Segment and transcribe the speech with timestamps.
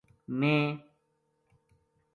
[0.39, 0.63] میں